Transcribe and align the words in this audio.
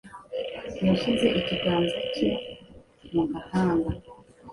Yashyize 0.85 1.27
ikiganza 1.39 1.99
cye 2.13 2.29
mu 3.13 3.23
gahanga. 3.31 3.91